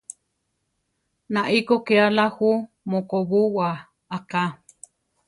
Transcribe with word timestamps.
Nai 1.33 1.57
kó 1.67 1.75
ké 1.87 1.95
ala 2.07 2.25
jú 2.37 2.51
mokobúwa 2.89 3.67
aká. 4.17 4.43